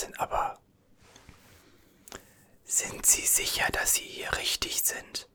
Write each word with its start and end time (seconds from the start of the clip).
sind, 0.00 0.18
aber 0.20 0.58
sind 2.64 3.04
Sie 3.06 3.26
sicher, 3.26 3.68
dass 3.72 3.94
Sie 3.94 4.02
hier 4.02 4.32
richtig 4.36 4.82
sind? 4.82 5.28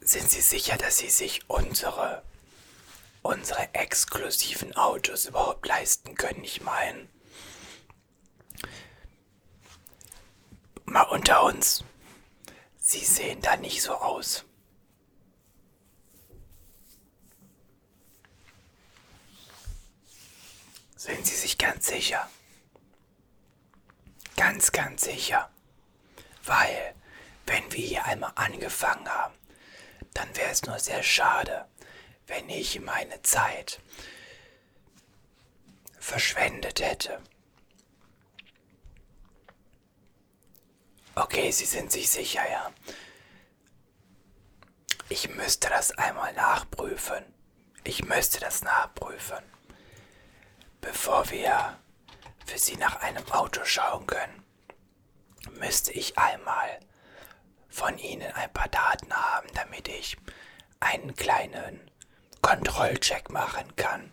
Sind 0.00 0.30
Sie 0.30 0.40
sicher, 0.40 0.76
dass 0.76 0.98
Sie 0.98 1.10
sich 1.10 1.48
unsere, 1.48 2.22
unsere 3.22 3.74
exklusiven 3.74 4.74
Autos 4.76 5.26
überhaupt 5.26 5.66
leisten 5.66 6.14
können? 6.16 6.42
Ich 6.42 6.60
meine, 6.62 7.08
mal 10.84 11.02
unter 11.02 11.44
uns, 11.44 11.84
Sie 12.78 13.04
sehen 13.04 13.40
da 13.42 13.56
nicht 13.56 13.82
so 13.82 13.94
aus. 13.94 14.44
Sind 21.00 21.26
Sie 21.26 21.34
sich 21.34 21.56
ganz 21.56 21.86
sicher? 21.86 22.28
Ganz, 24.36 24.70
ganz 24.70 25.04
sicher. 25.04 25.48
Weil, 26.44 26.94
wenn 27.46 27.72
wir 27.72 27.86
hier 27.86 28.04
einmal 28.04 28.32
angefangen 28.34 29.08
haben, 29.08 29.32
dann 30.12 30.36
wäre 30.36 30.50
es 30.50 30.62
nur 30.64 30.78
sehr 30.78 31.02
schade, 31.02 31.66
wenn 32.26 32.50
ich 32.50 32.82
meine 32.82 33.22
Zeit 33.22 33.80
verschwendet 35.98 36.82
hätte. 36.82 37.22
Okay, 41.14 41.50
Sie 41.50 41.64
sind 41.64 41.90
sich 41.90 42.10
sicher, 42.10 42.46
ja. 42.46 42.70
Ich 45.08 45.30
müsste 45.30 45.70
das 45.70 45.92
einmal 45.92 46.34
nachprüfen. 46.34 47.24
Ich 47.84 48.04
müsste 48.04 48.38
das 48.38 48.60
nachprüfen. 48.60 49.42
Bevor 50.80 51.30
wir 51.30 51.78
für 52.46 52.58
Sie 52.58 52.76
nach 52.76 53.00
einem 53.02 53.30
Auto 53.30 53.64
schauen 53.64 54.06
können, 54.06 54.44
müsste 55.58 55.92
ich 55.92 56.18
einmal 56.18 56.80
von 57.68 57.98
Ihnen 57.98 58.32
ein 58.32 58.52
paar 58.52 58.68
Daten 58.68 59.12
haben, 59.12 59.48
damit 59.54 59.88
ich 59.88 60.16
einen 60.80 61.14
kleinen 61.14 61.90
Kontrollcheck 62.42 63.30
machen 63.30 63.76
kann. 63.76 64.12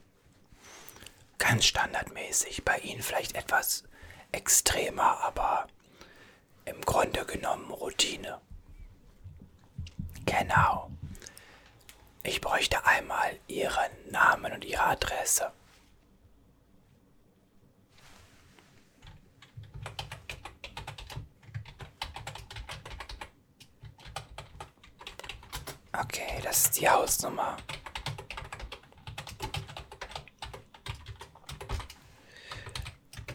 Ganz 1.38 1.66
standardmäßig, 1.66 2.66
bei 2.66 2.78
Ihnen 2.80 3.02
vielleicht 3.02 3.36
etwas 3.36 3.84
extremer, 4.32 5.22
aber 5.24 5.68
im 6.66 6.82
Grunde 6.82 7.26
genommen 7.26 7.72
Routine. 7.72 8.42
Genau. 10.26 10.92
Ich 12.24 12.42
bräuchte 12.42 12.86
einmal 12.86 13.40
Ihren 13.48 14.12
Namen 14.12 14.52
und 14.52 14.66
Ihre 14.66 14.84
Adresse. 14.84 15.54
Okay, 26.00 26.40
das 26.44 26.66
ist 26.66 26.80
die 26.80 26.88
Hausnummer. 26.88 27.58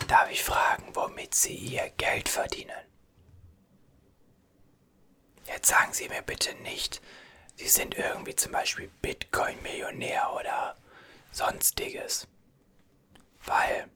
Darf 0.06 0.30
ich 0.30 0.44
fragen, 0.44 0.94
womit 0.94 1.34
Sie 1.34 1.54
Ihr 1.54 1.90
Geld 1.96 2.28
verdienen? 2.28 2.70
Jetzt 5.46 5.68
sagen 5.68 5.92
Sie 5.92 6.08
mir 6.08 6.22
bitte 6.22 6.54
nicht, 6.56 7.02
Sie 7.56 7.68
sind 7.68 7.96
irgendwie 7.96 8.36
zum 8.36 8.52
Beispiel 8.52 8.88
Bitcoin-Millionär 9.00 10.32
oder 10.34 10.76
sonstiges. 11.32 12.28
Weil, 13.44 13.88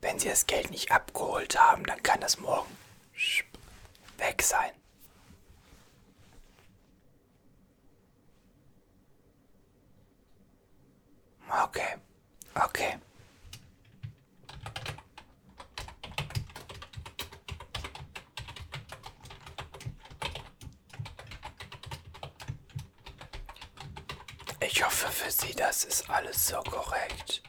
wenn 0.00 0.18
Sie 0.18 0.28
das 0.28 0.46
Geld 0.46 0.70
nicht 0.70 0.90
abgeholt 0.90 1.58
haben, 1.60 1.84
dann 1.84 2.02
kann 2.02 2.20
das 2.20 2.38
morgen 2.38 2.76
weg 4.16 4.40
sein. 4.42 4.72
Okay, 11.64 11.94
okay. 12.54 12.96
Ich 24.82 24.86
hoffe 24.86 25.12
für 25.12 25.30
Sie, 25.30 25.54
das 25.54 25.84
ist 25.84 26.10
alles 26.10 26.48
so 26.48 26.56
korrekt. 26.56 27.40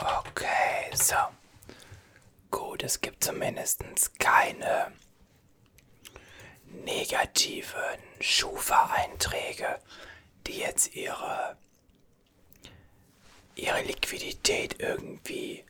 Okay, 0.00 0.90
so. 0.94 1.16
Gut, 2.50 2.82
es 2.82 2.98
gibt 2.98 3.22
zumindest 3.22 3.84
keine 4.18 4.90
negativen 6.64 7.98
Schufa-Einträge, 8.20 9.80
die 10.46 10.56
jetzt 10.60 10.94
ihre 10.94 11.58
ihre 13.54 13.82
Liquidität 13.82 14.80
irgendwie 14.80 15.62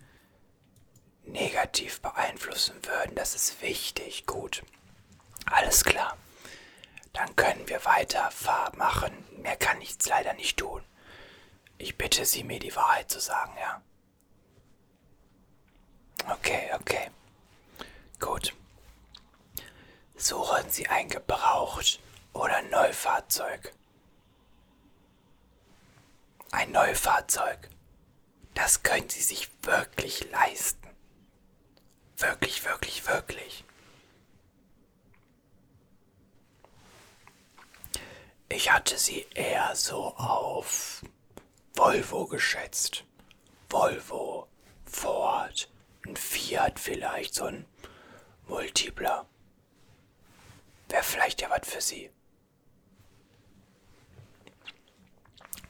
negativ 1.25 2.01
beeinflussen 2.01 2.77
würden. 2.85 3.17
Das 3.17 3.35
ist 3.35 3.61
wichtig. 3.61 4.25
Gut. 4.25 4.63
Dann 7.13 7.37
können 7.37 7.69
wir 7.69 7.85
weiter 7.85 8.31
machen. 8.77 9.13
Mehr 9.43 9.57
kann 9.57 9.81
ich 9.81 9.97
leider 10.07 10.33
nicht 10.35 10.59
tun. 10.59 10.83
Ich 11.79 11.99
bitte 11.99 12.25
Sie, 12.25 12.45
mir 12.45 12.59
die 12.59 12.75
Wahrheit 12.75 13.11
zu 13.11 13.21
sagen, 13.21 13.53
ja? 13.59 13.83
Okay, 16.31 16.71
okay. 16.75 17.11
Gut. 18.21 18.55
Suchen 20.17 20.71
Sie 20.71 20.87
ein 20.89 21.09
Gebraucht 21.09 22.01
oder 22.33 22.63
Neufahrzeug? 22.63 23.73
Ein 26.53 26.71
Neufahrzeug. 26.71 27.69
Das 28.55 28.83
können 28.83 29.09
Sie 29.09 29.23
sich 29.23 29.51
wirklich 29.63 30.31
leisten. 30.31 30.89
Wirklich, 32.17 32.65
wirklich, 32.65 33.07
wirklich. 33.09 33.65
Ich 38.55 38.71
hatte 38.71 38.99
sie 38.99 39.27
eher 39.35 39.75
so 39.75 40.15
auf 40.17 41.03
Volvo 41.73 42.27
geschätzt. 42.27 43.03
Volvo, 43.71 44.47
Ford, 44.85 45.71
ein 46.07 46.15
Fiat 46.17 46.79
vielleicht, 46.79 47.35
so 47.35 47.47
ein 47.47 47.65
Multipler. 48.47 49.25
Wäre 50.91 51.03
vielleicht 51.03 51.41
ja 51.41 51.49
was 51.49 51.67
für 51.67 51.81
Sie. 51.81 52.11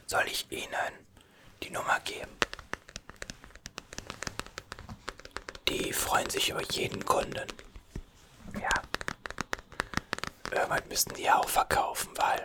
Soll 0.07 0.25
ich 0.27 0.51
Ihnen 0.51 1.07
die 1.63 1.71
Nummer 1.71 2.01
geben? 2.01 2.37
Die 5.69 5.93
freuen 5.93 6.29
sich 6.29 6.51
über 6.51 6.65
jeden 6.73 7.05
Kunden. 7.05 7.47
Ja. 8.61 8.83
Irgendwann 10.51 10.89
müssen 10.89 11.15
die 11.15 11.23
ja 11.23 11.39
auch 11.39 11.49
verkaufen, 11.49 12.11
weil 12.17 12.43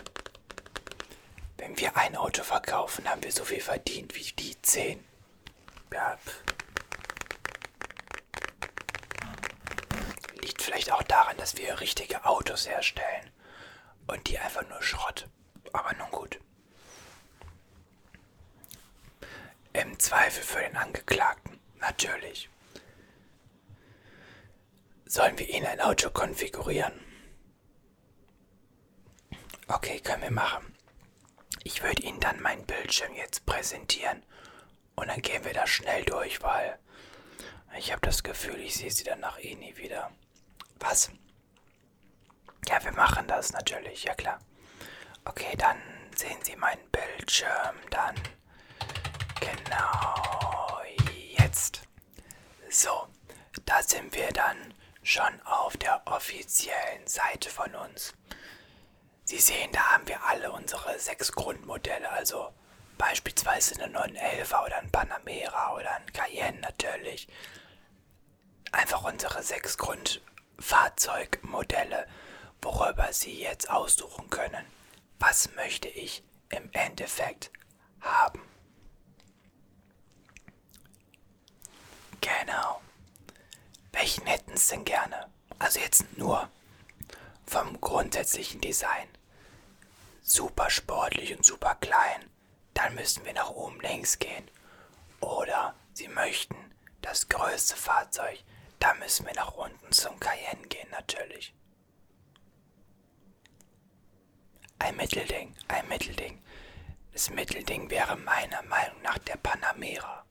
wenn 1.58 1.78
wir 1.78 1.96
ein 1.98 2.16
Auto 2.16 2.44
verkaufen, 2.44 3.08
haben 3.10 3.24
wir 3.24 3.32
so 3.32 3.44
viel 3.44 3.62
verdient 3.62 4.16
wie 4.16 4.32
die 4.34 4.62
zehn. 4.62 5.04
Ja. 5.92 6.18
Liegt 10.42 10.62
vielleicht 10.62 10.92
auch 10.92 11.04
daran, 11.04 11.38
dass 11.38 11.58
wir 11.58 11.80
richtige 11.80 12.26
Autos 12.26 12.68
herstellen 12.68 13.32
und 14.08 14.28
die 14.28 14.38
einfach 14.40 14.68
nur 14.70 14.82
Schrott. 14.82 15.28
Aber 15.74 15.94
nun 15.94 16.12
gut. 16.12 16.40
Im 19.74 20.00
Zweifel 20.00 20.44
für 20.44 20.60
den 20.60 20.78
Angeklagten, 20.78 21.60
natürlich. 21.80 22.50
Sollen 25.06 25.38
wir 25.38 25.48
Ihnen 25.50 25.68
ein 25.68 25.82
Auto 25.82 26.10
konfigurieren? 26.10 26.94
Okay, 29.68 30.00
können 30.00 30.24
wir 30.24 30.32
machen. 30.32 30.77
Ich 31.68 31.84
würde 31.84 32.02
Ihnen 32.04 32.22
dann 32.22 32.40
meinen 32.42 32.66
Bildschirm 32.66 33.14
jetzt 33.14 33.46
präsentieren 33.46 34.24
und 34.96 35.10
dann 35.10 35.22
gehen 35.22 35.44
wir 35.44 35.52
da 35.52 35.68
schnell 35.68 36.06
durch, 36.06 36.42
weil 36.42 36.80
ich 37.78 37.92
habe 37.92 38.00
das 38.06 38.24
Gefühl, 38.24 38.58
ich 38.62 38.76
sehe 38.76 38.90
Sie 38.90 39.04
danach 39.04 39.38
eh 39.44 39.54
nie 39.54 39.76
wieder. 39.76 40.10
Was? 40.80 41.12
Ja, 42.70 42.82
wir 42.86 42.94
machen 42.94 43.28
das 43.28 43.52
natürlich, 43.52 44.06
ja 44.06 44.16
klar. 44.16 44.40
Okay, 45.26 45.58
dann 45.58 45.78
sehen 46.16 46.40
Sie 46.42 46.56
meinen 46.56 46.90
Bildschirm, 46.90 47.76
dann 47.90 48.16
genau 49.42 50.82
jetzt. 51.38 51.82
So, 52.70 53.10
da 53.66 53.84
sind 53.84 54.16
wir 54.16 54.30
dann 54.30 54.74
schon 55.04 55.42
auf 55.42 55.76
der 55.76 56.02
offiziellen 56.08 57.06
Seite 57.08 57.50
von 57.50 57.76
uns. 57.76 58.14
Sie 59.30 59.40
sehen, 59.40 59.70
da 59.74 59.82
haben 59.92 60.08
wir 60.08 60.24
alle 60.24 60.54
unsere 60.54 60.98
sechs 61.00 61.34
Grundmodelle, 61.34 62.10
also 62.10 62.54
beispielsweise 62.98 63.76
eine 63.76 63.90
911 63.92 64.54
oder 64.54 64.78
ein 64.78 64.90
Panamera 64.90 65.76
oder 65.76 65.96
ein 65.96 66.14
Cayenne 66.14 66.62
natürlich. 66.62 67.28
Einfach 68.72 69.04
unsere 69.04 69.44
sechs 69.44 69.78
Grundfahrzeugmodelle, 69.78 72.08
worüber 72.62 73.12
Sie 73.12 73.42
jetzt 73.42 73.70
aussuchen 73.70 74.30
können, 74.30 74.66
was 75.20 75.54
möchte 75.56 75.90
ich 75.90 76.24
im 76.48 76.72
Endeffekt 76.72 77.52
haben. 78.00 78.42
Genau. 82.22 82.80
Welchen 83.92 84.26
hätten 84.26 84.56
Sie 84.56 84.76
denn 84.76 84.86
gerne? 84.86 85.30
Also 85.60 85.82
jetzt 85.82 86.18
nur 86.18 86.50
vom 87.46 87.82
grundsätzlichen 87.82 88.62
Design. 88.62 89.10
Super 90.30 90.70
sportlich 90.70 91.34
und 91.38 91.46
super 91.46 91.76
klein. 91.76 92.30
Dann 92.74 92.96
müssen 92.96 93.24
wir 93.24 93.32
nach 93.32 93.50
oben 93.50 93.80
links 93.80 94.20
gehen. 94.20 94.52
Oder 95.22 95.74
Sie 95.94 96.10
möchten 96.10 96.58
das 97.02 97.30
größte 97.30 97.78
Fahrzeug. 97.78 98.44
Da 98.78 98.94
müssen 98.96 99.26
wir 99.26 99.34
nach 99.36 99.54
unten 99.54 99.90
zum 99.94 100.20
Cayenne 100.20 100.68
gehen 100.68 100.90
natürlich. 100.92 101.56
Ein 104.80 104.98
Mittelding, 104.98 105.56
ein 105.70 105.88
Mittelding. 105.88 106.44
Das 107.14 107.30
Mittelding 107.30 107.90
wäre 107.90 108.18
meiner 108.18 108.64
Meinung 108.64 109.02
nach 109.04 109.20
der 109.20 109.38
Panamera. 109.38 110.26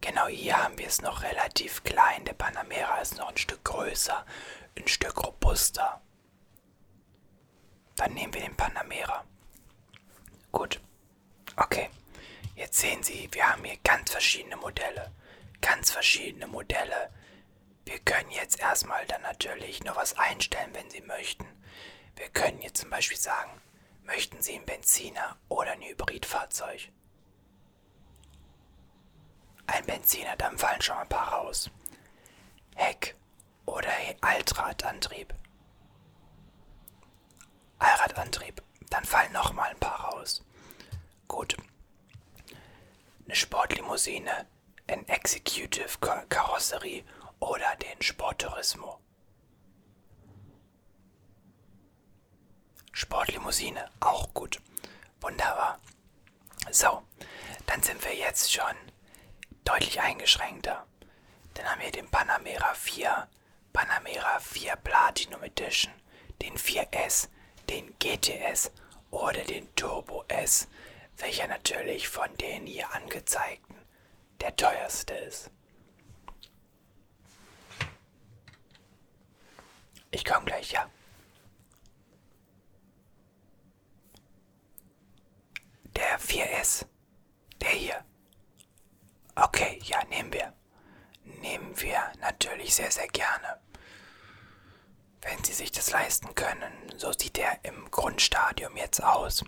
Genau 0.00 0.28
hier 0.28 0.62
haben 0.62 0.78
wir 0.78 0.86
es 0.86 1.02
noch 1.02 1.24
relativ 1.24 1.82
klein. 1.82 2.24
Der 2.26 2.34
Panamera 2.34 3.00
ist 3.00 3.16
noch 3.18 3.30
ein 3.30 3.36
Stück 3.36 3.64
größer, 3.64 4.24
ein 4.76 4.86
Stück 4.86 5.20
robuster. 5.26 6.00
Dann 7.98 8.14
nehmen 8.14 8.32
wir 8.32 8.40
den 8.42 8.56
Panamera. 8.56 9.24
Gut. 10.52 10.80
Okay. 11.56 11.90
Jetzt 12.54 12.78
sehen 12.78 13.02
Sie, 13.02 13.28
wir 13.32 13.50
haben 13.50 13.64
hier 13.64 13.76
ganz 13.82 14.12
verschiedene 14.12 14.56
Modelle. 14.56 15.10
Ganz 15.60 15.90
verschiedene 15.90 16.46
Modelle. 16.46 17.10
Wir 17.84 17.98
können 17.98 18.30
jetzt 18.30 18.60
erstmal 18.60 19.04
dann 19.06 19.22
natürlich 19.22 19.82
noch 19.82 19.96
was 19.96 20.16
einstellen, 20.16 20.70
wenn 20.74 20.88
Sie 20.88 21.00
möchten. 21.00 21.44
Wir 22.14 22.28
können 22.28 22.62
jetzt 22.62 22.80
zum 22.80 22.90
Beispiel 22.90 23.16
sagen, 23.16 23.50
möchten 24.04 24.40
Sie 24.42 24.54
einen 24.54 24.64
Benziner 24.64 25.36
oder 25.48 25.72
ein 25.72 25.82
Hybridfahrzeug? 25.82 26.90
Ein 29.66 29.84
Benziner, 29.86 30.36
dann 30.36 30.56
fallen 30.56 30.82
schon 30.82 30.98
ein 30.98 31.08
paar 31.08 31.32
raus. 31.32 31.68
Heck 32.76 33.16
oder 33.66 33.90
Altradantrieb. 34.20 35.34
Allradantrieb, 37.78 38.62
dann 38.90 39.04
fallen 39.04 39.32
noch 39.32 39.52
mal 39.52 39.70
ein 39.70 39.78
paar 39.78 40.00
raus. 40.12 40.44
Gut. 41.26 41.56
Eine 43.24 43.34
Sportlimousine, 43.34 44.46
ein 44.86 45.06
Executive 45.08 45.98
Karosserie 46.28 47.04
oder 47.40 47.76
den 47.76 48.00
Sporttourismo. 48.02 49.00
Sportlimousine, 52.92 53.90
auch 54.00 54.32
gut. 54.34 54.60
Wunderbar. 55.20 55.78
So, 56.70 57.02
dann 57.66 57.82
sind 57.82 58.02
wir 58.04 58.14
jetzt 58.14 58.52
schon 58.52 58.74
deutlich 59.64 60.00
eingeschränkter. 60.00 60.86
Dann 61.54 61.70
haben 61.70 61.80
wir 61.80 61.92
den 61.92 62.10
Panamera 62.10 62.74
4, 62.74 63.28
Panamera 63.72 64.40
4 64.40 64.76
Platinum 64.76 65.42
Edition, 65.42 65.92
den 66.42 66.56
4S, 66.56 67.28
den 67.68 67.94
GTS 67.98 68.70
oder 69.10 69.42
den 69.44 69.74
Turbo 69.74 70.24
S, 70.28 70.68
welcher 71.16 71.46
natürlich 71.48 72.08
von 72.08 72.34
den 72.36 72.66
hier 72.66 72.92
angezeigten 72.92 73.74
der 74.40 74.54
teuerste 74.54 75.14
ist. 75.14 75.50
Ich 80.10 80.24
komme 80.24 80.46
gleich, 80.46 80.72
ja. 80.72 80.88
Der 85.96 86.18
4S. 86.20 86.86
Der 87.60 87.70
hier. 87.70 88.04
Okay, 89.34 89.80
ja, 89.84 90.02
nehmen 90.04 90.32
wir. 90.32 90.52
Nehmen 91.24 91.78
wir 91.80 92.12
natürlich 92.20 92.74
sehr, 92.74 92.90
sehr 92.90 93.08
gerne. 93.08 93.60
Wenn 95.22 95.42
Sie 95.44 95.52
sich 95.52 95.72
das 95.72 95.90
leisten 95.90 96.34
können, 96.34 96.72
so 96.96 97.12
sieht 97.12 97.38
er 97.38 97.58
im 97.64 97.90
Grundstadium 97.90 98.76
jetzt 98.76 99.02
aus. 99.02 99.44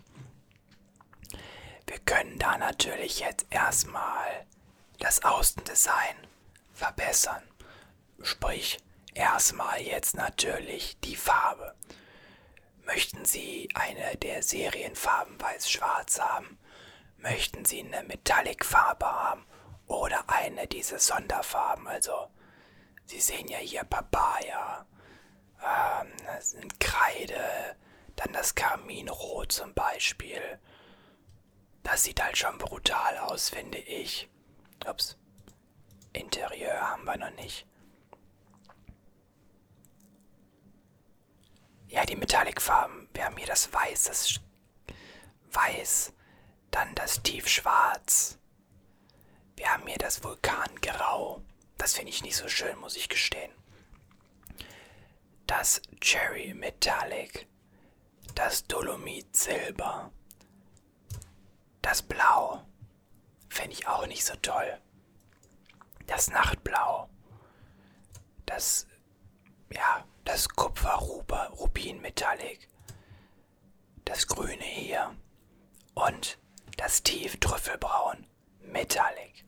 Wir 1.87 1.99
können 1.99 2.37
da 2.39 2.57
natürlich 2.57 3.19
jetzt 3.19 3.47
erstmal 3.49 4.45
das 4.99 5.23
Außendesign 5.23 6.15
verbessern. 6.73 7.43
Sprich, 8.21 8.77
erstmal 9.13 9.81
jetzt 9.81 10.15
natürlich 10.15 10.97
die 11.01 11.15
Farbe. 11.15 11.75
Möchten 12.85 13.25
Sie 13.25 13.69
eine 13.73 14.17
der 14.17 14.43
Serienfarben 14.43 15.39
weiß-schwarz 15.39 16.19
haben? 16.19 16.59
Möchten 17.17 17.65
Sie 17.65 17.81
eine 17.81 18.03
Metallic-Farbe 18.03 19.05
haben? 19.05 19.45
Oder 19.87 20.29
eine 20.29 20.67
dieser 20.67 20.99
Sonderfarben? 20.99 21.87
Also, 21.87 22.29
Sie 23.05 23.19
sehen 23.19 23.47
ja 23.47 23.57
hier 23.57 23.83
Papaya, 23.83 24.85
ähm, 25.63 26.11
das 26.25 26.51
sind 26.51 26.79
Kreide, 26.79 27.75
dann 28.15 28.33
das 28.33 28.55
Karminrot 28.55 29.51
zum 29.51 29.73
Beispiel. 29.73 30.59
Das 31.83 32.03
sieht 32.03 32.21
halt 32.23 32.37
schon 32.37 32.57
brutal 32.57 33.17
aus, 33.17 33.49
finde 33.49 33.79
ich. 33.79 34.29
Ups. 34.85 35.17
Interieur 36.13 36.79
haben 36.79 37.05
wir 37.05 37.17
noch 37.17 37.31
nicht. 37.31 37.65
Ja, 41.87 42.05
die 42.05 42.15
Metallic-Farben. 42.15 43.09
Wir 43.13 43.25
haben 43.25 43.37
hier 43.37 43.47
das 43.47 43.71
Weiß, 43.73 44.03
das 44.03 44.39
Weiß, 45.51 46.13
dann 46.71 46.95
das 46.95 47.21
Tiefschwarz. 47.21 48.37
Wir 49.57 49.73
haben 49.73 49.85
hier 49.87 49.97
das 49.97 50.23
Vulkangrau. 50.23 51.41
Das 51.77 51.95
finde 51.95 52.11
ich 52.11 52.23
nicht 52.23 52.37
so 52.37 52.47
schön, 52.47 52.77
muss 52.79 52.95
ich 52.95 53.09
gestehen. 53.09 53.51
Das 55.57 55.81
Cherry 55.99 56.53
Metallic. 56.53 57.45
Das 58.35 58.65
Dolomit 58.67 59.35
Silber. 59.35 60.09
Das 61.81 62.01
Blau. 62.01 62.65
Finde 63.49 63.73
ich 63.73 63.85
auch 63.85 64.07
nicht 64.07 64.23
so 64.23 64.33
toll. 64.37 64.79
Das 66.07 66.29
Nachtblau. 66.29 67.09
Das, 68.45 68.87
ja, 69.73 70.05
das 70.23 70.47
Kupfer 70.47 70.93
Rubin 70.95 71.99
Metallic. 71.99 72.69
Das 74.05 74.27
Grüne 74.27 74.63
hier. 74.63 75.13
Und 75.95 76.39
das 76.77 77.03
Tief 77.03 77.37
Metallic. 78.61 79.43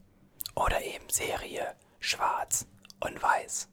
Oder 0.53 0.81
eben 0.81 1.09
Serie 1.09 1.77
Schwarz 2.01 2.67
und 2.99 3.23
Weiß. 3.23 3.69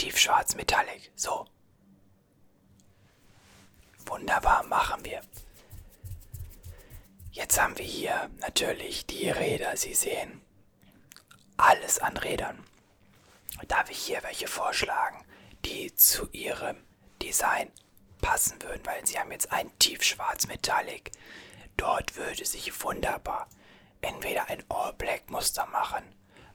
Tiefschwarz 0.00 0.54
Metallic. 0.54 1.12
So, 1.14 1.46
Wunderbar, 4.06 4.62
machen 4.62 5.04
wir. 5.04 5.20
Jetzt 7.32 7.60
haben 7.60 7.76
wir 7.76 7.84
hier 7.84 8.30
natürlich 8.38 9.04
die 9.04 9.28
Räder, 9.28 9.76
Sie 9.76 9.92
sehen. 9.92 10.40
Alles 11.58 11.98
an 11.98 12.16
Rädern. 12.16 12.64
Darf 13.68 13.90
ich 13.90 13.98
hier 13.98 14.22
welche 14.22 14.48
vorschlagen, 14.48 15.22
die 15.66 15.94
zu 15.94 16.30
Ihrem 16.32 16.78
Design 17.20 17.70
passen 18.22 18.60
würden, 18.62 18.86
weil 18.86 19.06
Sie 19.06 19.18
haben 19.18 19.32
jetzt 19.32 19.52
ein 19.52 19.70
tiefschwarz 19.78 20.46
Metallic. 20.46 21.10
Dort 21.76 22.16
würde 22.16 22.46
sich 22.46 22.82
wunderbar 22.82 23.50
entweder 24.00 24.48
ein 24.48 24.64
All 24.70 24.94
Black 24.94 25.30
Muster 25.30 25.66
machen, 25.66 26.04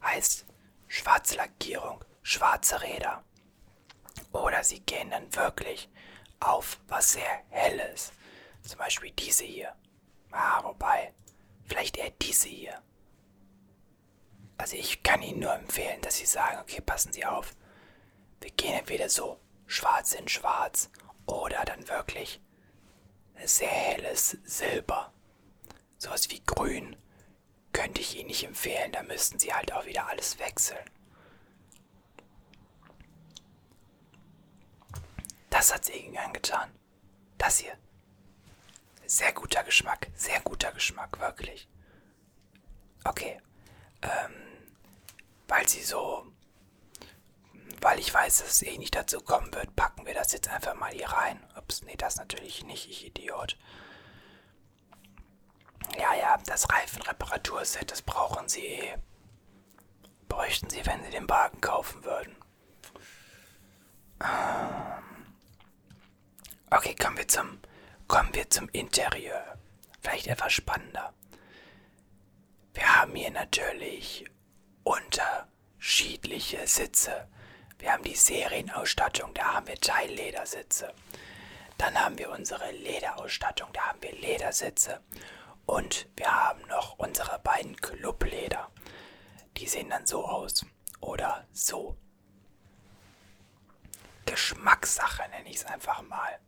heißt 0.01 0.45
schwarze 0.87 1.35
Lackierung, 1.35 2.03
schwarze 2.23 2.81
Räder. 2.81 3.23
Oder 4.31 4.63
Sie 4.63 4.79
gehen 4.81 5.09
dann 5.11 5.33
wirklich 5.35 5.89
auf 6.39 6.79
was 6.87 7.13
sehr 7.13 7.43
Helles. 7.49 8.11
Zum 8.63 8.77
Beispiel 8.77 9.11
diese 9.11 9.43
hier. 9.45 9.75
Ah, 10.31 10.63
wobei, 10.63 11.13
vielleicht 11.65 11.97
eher 11.97 12.11
diese 12.21 12.49
hier. 12.49 12.81
Also 14.57 14.75
ich 14.75 15.03
kann 15.03 15.21
Ihnen 15.21 15.39
nur 15.39 15.53
empfehlen, 15.53 16.01
dass 16.01 16.17
Sie 16.17 16.25
sagen, 16.25 16.59
okay, 16.61 16.81
passen 16.81 17.13
Sie 17.13 17.25
auf. 17.25 17.55
Wir 18.41 18.51
gehen 18.51 18.73
entweder 18.73 19.09
so 19.09 19.39
schwarz 19.67 20.13
in 20.13 20.27
schwarz 20.27 20.89
oder 21.25 21.63
dann 21.65 21.87
wirklich 21.87 22.41
sehr 23.43 23.69
helles 23.69 24.37
Silber. 24.43 25.11
Sowas 25.97 26.29
wie 26.29 26.41
grün 26.45 26.95
könnte 27.73 28.01
ich 28.01 28.17
Ihnen 28.17 28.27
nicht 28.27 28.43
empfehlen, 28.43 28.91
da 28.91 29.03
müssten 29.03 29.39
Sie 29.39 29.53
halt 29.53 29.73
auch 29.73 29.85
wieder 29.85 30.07
alles 30.07 30.39
wechseln. 30.39 30.89
Das 35.49 35.73
hat 35.73 35.85
sie 35.85 35.93
Ihnen 35.93 36.17
angetan. 36.17 36.71
Das 37.37 37.57
hier. 37.59 37.77
Sehr 39.05 39.33
guter 39.33 39.63
Geschmack, 39.63 40.07
sehr 40.15 40.39
guter 40.41 40.71
Geschmack, 40.71 41.19
wirklich. 41.19 41.67
Okay. 43.03 43.39
Ähm, 44.01 44.33
weil 45.47 45.67
sie 45.67 45.83
so, 45.83 46.25
weil 47.81 47.99
ich 47.99 48.11
weiß, 48.11 48.37
dass 48.37 48.49
es 48.49 48.61
eh 48.63 48.77
nicht 48.77 48.95
dazu 48.95 49.21
kommen 49.21 49.53
wird, 49.53 49.75
packen 49.75 50.05
wir 50.05 50.15
das 50.15 50.31
jetzt 50.33 50.49
einfach 50.49 50.73
mal 50.75 50.91
hier 50.91 51.07
rein. 51.07 51.39
Ups, 51.55 51.83
nee, 51.83 51.95
das 51.95 52.15
natürlich 52.15 52.63
nicht, 52.63 52.89
ich 52.89 53.05
Idiot. 53.05 53.57
Ja, 55.99 56.15
ja, 56.15 56.37
das 56.47 56.69
Reifenreparaturset, 56.69 57.91
das 57.91 58.01
brauchen 58.01 58.49
sie 58.49 58.65
eh. 58.65 58.97
Bräuchten 60.27 60.69
sie, 60.69 60.83
wenn 60.85 61.03
sie 61.03 61.11
den 61.11 61.29
Wagen 61.29 61.61
kaufen 61.61 62.03
würden. 62.03 62.35
Ähm. 64.19 65.04
Okay, 66.71 66.95
kommen 66.95 67.17
wir 67.17 67.27
zum, 67.27 67.59
kommen 68.07 68.33
wir 68.33 68.49
zum 68.49 68.67
Interieur. 68.69 69.57
Vielleicht 70.01 70.27
etwas 70.27 70.53
spannender. 70.53 71.13
Wir 72.73 72.95
haben 73.01 73.15
hier 73.15 73.31
natürlich 73.31 74.25
unterschiedliche 74.83 76.65
Sitze. 76.67 77.27
Wir 77.77 77.93
haben 77.93 78.03
die 78.03 78.15
Serienausstattung, 78.15 79.33
da 79.33 79.53
haben 79.53 79.67
wir 79.67 79.79
Teilledersitze. 79.79 80.93
Dann 81.77 81.99
haben 81.99 82.17
wir 82.17 82.31
unsere 82.31 82.71
Lederausstattung, 82.71 83.69
da 83.73 83.81
haben 83.81 84.01
wir 84.01 84.13
Ledersitze. 84.13 85.01
Und 85.65 86.07
wir 86.15 86.33
haben 86.33 86.61
noch 86.67 86.97
unsere 86.97 87.39
beiden 87.39 87.75
Clubleder. 87.77 88.71
Die 89.57 89.67
sehen 89.67 89.89
dann 89.89 90.05
so 90.05 90.25
aus. 90.25 90.65
Oder 90.99 91.45
so. 91.53 91.97
Geschmackssache 94.25 95.29
nenne 95.29 95.49
ich 95.49 95.57
es 95.57 95.65
einfach 95.65 96.01
mal. 96.03 96.39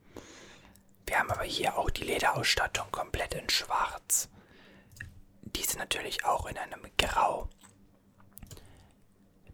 Wir 1.08 1.20
haben 1.20 1.32
aber 1.32 1.44
hier 1.44 1.78
auch 1.78 1.90
die 1.90 2.04
Lederausstattung 2.04 2.92
komplett 2.92 3.34
in 3.34 3.50
schwarz. 3.50 4.30
Diese 5.42 5.78
natürlich 5.78 6.26
auch 6.26 6.46
in 6.48 6.58
einem 6.58 6.82
Grau. 6.98 7.48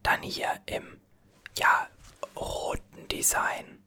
Dann 0.01 0.23
hier 0.23 0.59
im, 0.65 0.99
ja, 1.55 1.87
roten 2.35 3.07
Design. 3.07 3.83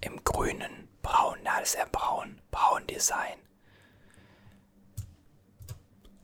Im 0.00 0.22
grünen, 0.24 0.88
braun, 1.02 1.38
na, 1.42 1.58
ist 1.58 1.74
ja 1.74 1.84
braun, 1.90 2.40
braun 2.52 2.86
Design. 2.86 3.38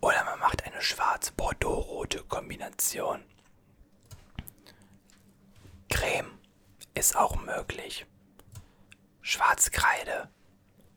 Oder 0.01 0.25
man 0.25 0.39
macht 0.39 0.65
eine 0.65 0.81
schwarz-bordeaux-rote 0.81 2.23
Kombination. 2.25 3.25
Creme 5.91 6.39
ist 6.95 7.17
auch 7.17 7.35
möglich. 7.37 8.07
Schwarzkreide. 9.21 10.31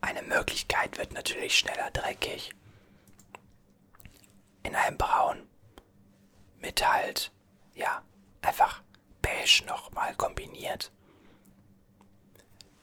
Eine 0.02 0.22
Möglichkeit 0.24 0.98
wird 0.98 1.14
natürlich 1.14 1.58
schneller 1.58 1.92
dreckig. 1.92 2.52
In 4.64 4.76
einem 4.76 4.98
Braun. 4.98 5.48
Mit 6.60 6.86
halt, 6.86 7.32
ja, 7.74 8.04
einfach 8.42 8.82
beige 9.22 9.64
nochmal 9.66 10.16
kombiniert. 10.16 10.92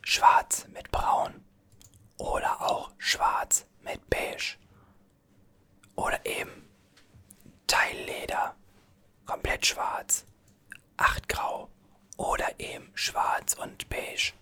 Schwarz 0.02 0.66
mit 0.68 0.90
Braun. 0.90 1.44
Oder 2.18 2.62
auch 2.62 2.90
schwarz 2.98 3.66
mit 3.82 4.08
beige. 4.08 4.56
Oder 5.94 6.24
eben 6.24 6.66
Teilleder, 7.66 8.54
komplett 9.24 9.66
schwarz, 9.66 10.24
8 10.96 11.28
grau 11.28 11.68
oder 12.16 12.60
eben 12.60 12.90
schwarz 12.94 13.54
und 13.54 13.88
beige. 13.88 14.32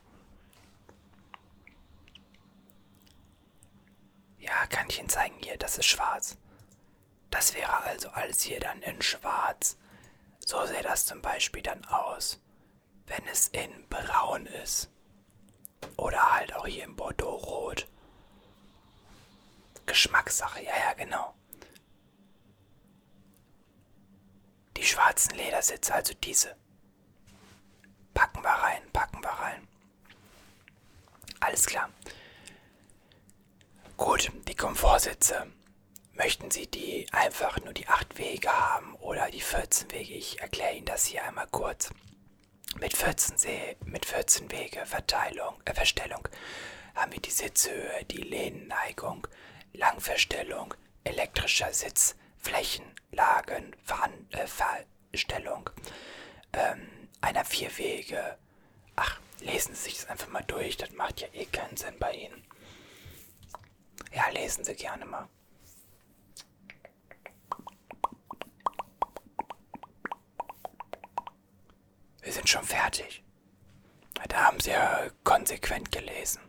Ja, 4.44 4.66
kann 4.66 4.88
ich 4.90 4.98
Ihnen 4.98 5.08
zeigen 5.08 5.36
hier, 5.42 5.56
das 5.56 5.78
ist 5.78 5.86
schwarz. 5.86 6.36
Das 7.30 7.54
wäre 7.54 7.82
also 7.84 8.10
alles 8.10 8.42
hier 8.42 8.60
dann 8.60 8.82
in 8.82 9.00
schwarz. 9.00 9.78
So 10.44 10.66
sähe 10.66 10.82
das 10.82 11.06
zum 11.06 11.22
Beispiel 11.22 11.62
dann 11.62 11.82
aus, 11.86 12.40
wenn 13.06 13.26
es 13.26 13.48
in 13.48 13.88
braun 13.88 14.44
ist. 14.46 14.90
Oder 15.96 16.34
halt 16.34 16.54
auch 16.54 16.66
hier 16.66 16.84
in 16.84 16.94
Bordeaux-Rot. 16.94 17.88
Geschmackssache, 19.86 20.62
ja, 20.62 20.76
ja, 20.76 20.92
genau. 20.92 21.34
Die 24.76 24.84
schwarzen 24.84 25.36
Ledersitze, 25.36 25.94
also 25.94 26.12
diese. 26.22 26.54
Packen 28.12 28.42
wir 28.42 28.50
rein, 28.50 28.82
packen 28.92 29.22
wir 29.22 29.30
rein. 29.30 29.66
Alles 31.40 31.64
klar. 31.64 31.88
Gut, 33.96 34.32
die 34.48 34.56
Komfortsitze. 34.56 35.46
Möchten 36.14 36.50
Sie 36.50 36.66
die 36.66 37.06
einfach 37.12 37.60
nur 37.60 37.72
die 37.72 37.86
8 37.86 38.18
Wege 38.18 38.48
haben 38.48 38.94
oder 38.96 39.30
die 39.30 39.40
14 39.40 39.90
Wege? 39.92 40.14
Ich 40.14 40.40
erkläre 40.40 40.74
Ihnen 40.74 40.84
das 40.84 41.06
hier 41.06 41.22
einmal 41.24 41.46
kurz. 41.50 41.90
Mit 42.80 42.96
14, 42.96 43.38
See, 43.38 43.76
mit 43.84 44.04
14 44.04 44.50
Wege 44.50 44.84
Verteilung, 44.84 45.62
äh, 45.64 45.74
Verstellung 45.74 46.26
haben 46.96 47.12
wir 47.12 47.20
die 47.20 47.30
Sitzhöhe, 47.30 48.04
die 48.10 48.22
Lehnenneigung, 48.22 49.28
Langverstellung, 49.72 50.74
elektrischer 51.04 51.72
Sitz, 51.72 52.16
Flächenlagen, 52.38 53.76
Veran 53.84 54.12
äh, 54.32 54.46
Verstellung 55.12 55.70
ähm, 56.52 56.88
einer 57.20 57.44
vier 57.44 57.76
Wege. 57.78 58.36
Ach, 58.96 59.20
lesen 59.40 59.74
Sie 59.76 59.84
sich 59.84 59.94
das 59.98 60.08
einfach 60.08 60.28
mal 60.28 60.44
durch, 60.44 60.76
das 60.76 60.90
macht 60.90 61.20
ja 61.20 61.28
eh 61.32 61.46
keinen 61.46 61.76
Sinn 61.76 61.94
bei 62.00 62.12
Ihnen. 62.12 62.44
Ja, 64.14 64.28
lesen 64.30 64.64
Sie 64.64 64.74
gerne 64.74 65.04
mal. 65.04 65.28
Wir 72.22 72.32
sind 72.32 72.48
schon 72.48 72.64
fertig. 72.64 73.22
Da 74.28 74.44
haben 74.44 74.60
Sie 74.60 74.70
ja 74.70 75.10
konsequent 75.24 75.92
gelesen. 75.92 76.40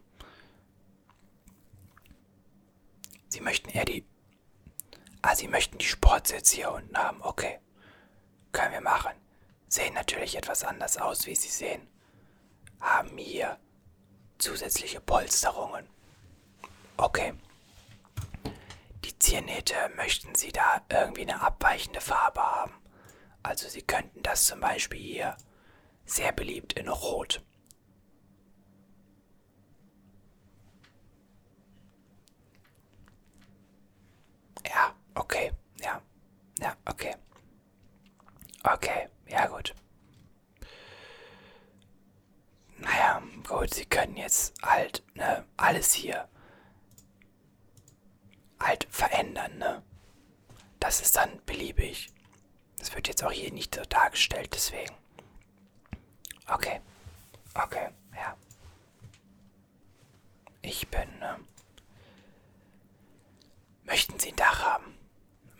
Sie 3.29 3.41
möchten 3.41 3.69
eher 3.69 3.85
die 3.85 4.05
Ah, 5.27 5.35
Sie 5.35 5.47
möchten 5.47 5.79
die 5.79 5.85
Sportsitze 5.85 6.57
hier 6.57 6.71
unten 6.71 6.95
haben. 6.95 7.19
Okay. 7.23 7.59
Können 8.51 8.73
wir 8.73 8.81
machen. 8.81 9.13
Sehen 9.67 9.95
natürlich 9.95 10.37
etwas 10.37 10.63
anders 10.63 10.97
aus, 10.97 11.25
wie 11.25 11.33
Sie 11.33 11.49
sehen. 11.49 11.87
Haben 12.79 13.17
hier 13.17 13.57
zusätzliche 14.37 15.01
Polsterungen. 15.01 15.89
Okay. 16.97 17.33
Die 19.05 19.17
Ziernähte 19.19 19.75
möchten 19.95 20.35
Sie 20.35 20.51
da 20.51 20.81
irgendwie 20.89 21.21
eine 21.21 21.41
abweichende 21.41 22.01
Farbe 22.01 22.41
haben. 22.41 22.73
Also 23.43 23.69
Sie 23.69 23.81
könnten 23.81 24.23
das 24.23 24.45
zum 24.45 24.59
Beispiel 24.59 24.99
hier 24.99 25.37
sehr 26.05 26.31
beliebt 26.31 26.73
in 26.73 26.89
Rot. 26.89 27.41
Ja, 34.67 34.95
Okay, 35.15 35.51
ja. 35.81 36.01
Ja, 36.59 36.75
okay. 36.85 37.15
Okay, 38.63 39.07
ja 39.27 39.47
gut. 39.47 39.73
Naja, 42.77 43.21
gut, 43.47 43.73
sie 43.73 43.85
können 43.85 44.17
jetzt 44.17 44.53
halt, 44.61 45.03
ne, 45.15 45.45
alles 45.57 45.93
hier 45.93 46.27
halt 48.65 48.87
verändern, 48.89 49.57
ne? 49.57 49.83
Das 50.79 51.01
ist 51.01 51.15
dann 51.15 51.43
beliebig. 51.45 52.09
Das 52.77 52.93
wird 52.93 53.07
jetzt 53.07 53.23
auch 53.23 53.31
hier 53.31 53.51
nicht 53.51 53.75
so 53.75 53.81
dargestellt, 53.83 54.51
deswegen. 54.53 54.93
Okay. 56.47 56.81
Okay, 57.53 57.89
ja. 58.15 58.35
Ich 60.61 60.87
bin, 60.89 61.19
ne? 61.19 61.39
Möchten 63.83 64.19
Sie 64.19 64.29
ein 64.29 64.35
Dach 64.35 64.63
haben? 64.63 64.97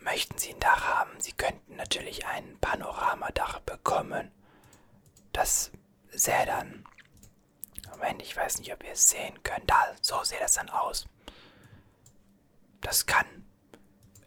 Möchten 0.00 0.38
Sie 0.38 0.52
ein 0.52 0.60
Dach 0.60 0.84
haben? 0.86 1.10
Sie 1.20 1.32
könnten 1.32 1.76
natürlich 1.76 2.26
ein 2.26 2.58
Panoramadach 2.60 3.60
bekommen. 3.60 4.30
Das 5.32 5.70
sähe 6.10 6.46
dann. 6.46 6.84
Moment, 7.90 8.22
ich 8.22 8.36
weiß 8.36 8.58
nicht, 8.58 8.72
ob 8.72 8.84
ihr 8.84 8.92
es 8.92 9.08
sehen 9.10 9.42
könnt. 9.42 9.70
Da, 9.70 9.86
so 10.02 10.22
sieht 10.22 10.40
das 10.40 10.54
dann 10.54 10.68
aus. 10.68 11.08
Das 12.80 13.06
kann 13.06 13.26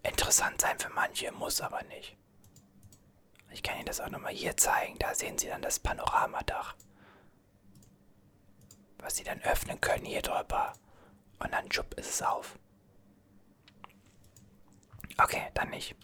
interessant 0.03 0.62
sein 0.62 0.79
für 0.79 0.89
manche, 0.89 1.32
muss 1.32 1.62
aber 1.62 1.84
nicht. 1.84 2.18
Ich 3.51 3.63
kann 3.63 3.77
Ihnen 3.77 3.86
das 3.86 4.00
auch 4.00 4.10
nochmal 4.10 4.34
hier 4.34 4.58
zeigen. 4.58 4.98
Da 5.00 5.15
sehen 5.15 5.38
Sie 5.38 5.48
dann 5.48 5.62
das 5.62 5.79
Panoramadach. 5.79 6.75
Was 9.00 9.15
Sie 9.15 9.24
dann 9.24 9.41
öffnen 9.41 9.82
können 9.82 10.06
hier 10.06 10.22
drüber. 10.22 10.74
Und 11.39 11.53
dann 11.53 11.72
schupp 11.72 11.94
ist 11.96 12.10
es 12.10 12.22
auf. 12.22 12.60
Okay, 15.18 15.50
dann 15.53 15.70
nicht. 15.70 15.96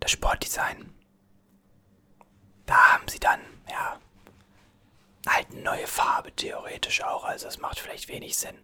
Das 0.00 0.10
Sportdesign. 0.10 0.92
Da 2.66 2.92
haben 2.92 3.08
sie 3.08 3.18
dann, 3.18 3.40
ja, 3.68 3.98
halt 5.28 5.52
neue 5.52 5.86
Farbe 5.86 6.34
theoretisch 6.34 7.02
auch, 7.02 7.24
also 7.24 7.48
es 7.48 7.58
macht 7.58 7.80
vielleicht 7.80 8.08
wenig 8.08 8.36
Sinn. 8.36 8.56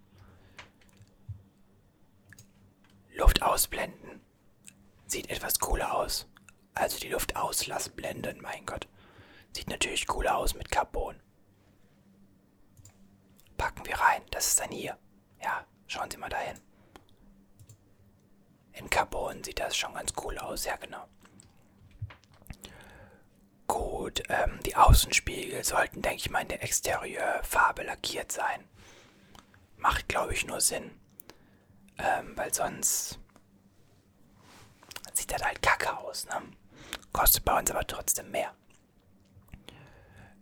Luft 3.18 3.42
ausblenden. 3.42 4.20
Sieht 5.06 5.28
etwas 5.28 5.58
cooler 5.58 5.92
aus. 5.94 6.28
Also 6.74 6.98
die 7.00 7.08
Luft 7.08 7.34
auslassen, 7.34 7.96
blenden, 7.96 8.40
mein 8.40 8.64
Gott. 8.64 8.86
Sieht 9.52 9.68
natürlich 9.68 10.06
cooler 10.06 10.36
aus 10.36 10.54
mit 10.54 10.70
Carbon. 10.70 11.16
Packen 13.56 13.84
wir 13.86 13.96
rein. 13.96 14.22
Das 14.30 14.46
ist 14.46 14.60
dann 14.60 14.70
hier. 14.70 14.96
Ja, 15.42 15.64
schauen 15.88 16.08
Sie 16.10 16.16
mal 16.16 16.28
dahin. 16.28 16.60
In 18.74 18.88
Carbon 18.88 19.42
sieht 19.42 19.58
das 19.58 19.76
schon 19.76 19.94
ganz 19.94 20.12
cool 20.22 20.38
aus, 20.38 20.64
ja 20.64 20.76
genau. 20.76 21.08
Gut, 23.66 24.22
ähm, 24.28 24.60
die 24.64 24.76
Außenspiegel 24.76 25.64
sollten, 25.64 26.02
denke 26.02 26.18
ich 26.18 26.30
mal, 26.30 26.42
in 26.42 26.48
der 26.48 26.62
Exterieurfarbe 26.62 27.82
lackiert 27.82 28.30
sein. 28.30 28.68
Macht, 29.76 30.08
glaube 30.08 30.34
ich, 30.34 30.46
nur 30.46 30.60
Sinn. 30.60 30.97
Ähm, 31.98 32.36
weil 32.36 32.52
sonst 32.54 33.18
sieht 35.12 35.32
das 35.32 35.42
halt 35.42 35.60
kacke 35.62 35.96
aus, 35.98 36.26
ne? 36.26 36.42
Kostet 37.12 37.44
bei 37.44 37.58
uns 37.58 37.70
aber 37.70 37.86
trotzdem 37.86 38.30
mehr. 38.30 38.54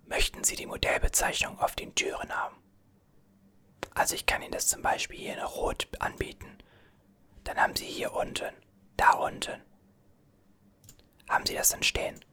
Möchten 0.07 0.45
Sie 0.45 0.57
die 0.57 0.67
Modellbezeichnung 0.67 1.59
auf 1.59 1.75
den 1.75 1.95
Türen 1.95 2.31
haben? 2.35 2.57
Also 3.95 4.15
ich 4.15 4.27
kann 4.27 4.43
Ihnen 4.43 4.53
das 4.53 4.69
zum 4.69 4.83
Beispiel 4.83 5.19
hier 5.19 5.35
in 5.35 5.41
Rot 5.41 5.89
anbieten. 6.01 6.59
Dann 7.45 7.57
haben 7.57 7.75
Sie 7.75 7.87
hier 7.87 8.13
unten, 8.13 8.55
da 8.97 9.13
unten. 9.13 9.63
Haben 11.29 11.47
Sie 11.47 11.55
das 11.55 11.71
dann 11.71 11.83
stehen? 11.83 12.25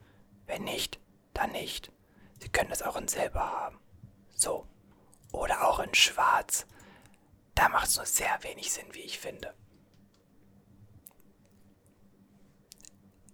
Wenn 0.46 0.66
nicht, 0.66 1.00
dann 1.34 1.52
nicht. 1.54 1.92
Sie 2.40 2.50
können 2.50 2.70
das 2.70 2.82
auch 2.82 2.98
in 2.98 3.08
Silber 3.08 3.40
haben. 3.40 3.80
So. 4.36 4.68
Oder 5.32 5.68
auch 5.68 5.80
in 5.80 5.94
Schwarz. 5.96 6.68
Da 7.56 7.70
macht 7.70 7.88
es 7.88 7.98
nur 7.98 8.06
sehr 8.06 8.42
wenig 8.44 8.72
Sinn, 8.72 8.88
wie 8.94 9.02
ich 9.02 9.20
finde. 9.20 9.54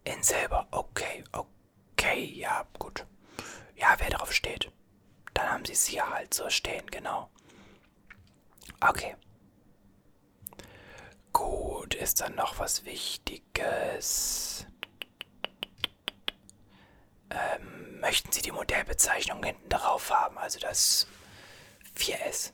In 0.03 0.23
Silber, 0.23 0.67
okay, 0.71 1.23
okay, 1.31 2.23
ja, 2.25 2.65
gut. 2.79 3.05
Ja, 3.75 3.95
wer 3.99 4.09
drauf 4.09 4.33
steht. 4.33 4.71
Dann 5.33 5.49
haben 5.51 5.65
sie 5.65 5.73
es 5.73 5.85
hier 5.85 6.09
halt 6.09 6.33
so 6.33 6.49
stehen, 6.49 6.85
genau. 6.87 7.29
Okay. 8.81 9.15
Gut, 11.31 11.95
ist 11.95 12.21
dann 12.21 12.35
noch 12.35 12.59
was 12.59 12.85
Wichtiges? 12.85 14.65
Ähm, 17.29 17.99
möchten 17.99 18.31
Sie 18.31 18.41
die 18.41 18.51
Modellbezeichnung 18.51 19.43
hinten 19.43 19.69
drauf 19.69 20.09
haben, 20.09 20.37
also 20.37 20.59
das 20.59 21.07
4S? 21.95 22.53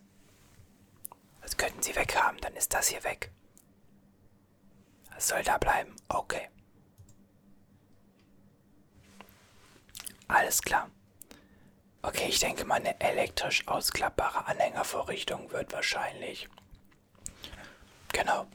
Könnten 1.58 1.82
Sie 1.82 1.96
weghaben, 1.96 2.40
dann 2.42 2.56
ist 2.56 2.74
das 2.74 2.88
hier 2.88 3.04
weg. 3.04 3.32
Das 5.14 5.28
soll 5.30 5.44
da 5.44 5.58
bleiben. 5.58 5.96
Okay. 6.10 6.50
Alles 10.28 10.62
klar. 10.62 10.90
Okay, 12.02 12.28
ich 12.28 12.40
denke 12.40 12.66
mal, 12.66 12.76
eine 12.76 13.00
elektrisch 13.00 13.68
ausklappbare 13.68 14.46
Anhängervorrichtung 14.46 15.52
wird 15.52 15.74
wahrscheinlich. 15.74 16.48
Genau, 18.12 18.46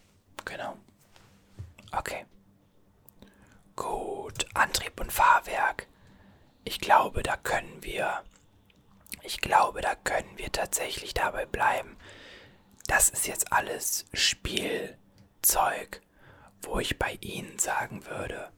genau. 0.45 0.77
Okay. 1.93 2.27
Gut, 3.75 4.47
Antrieb 4.55 5.01
und 5.01 5.13
Fahrwerk. 5.13 5.87
Ich 6.65 6.81
glaube, 6.81 7.23
da 7.23 7.37
können 7.37 7.83
wir. 7.83 8.23
Ich 9.23 9.41
glaube, 9.41 9.81
da 9.81 9.95
können 9.97 10.39
wir 10.39 10.53
tatsächlich 10.53 11.15
dabei 11.15 11.47
bleiben. 11.47 11.97
Das 12.91 13.09
ist 13.09 13.29
jetzt 13.29 13.53
alles 13.53 14.05
Spielzeug, 14.13 16.03
wo 16.63 16.81
ich 16.81 16.99
bei 16.99 17.17
Ihnen 17.21 17.57
sagen 17.57 18.05
würde. 18.05 18.51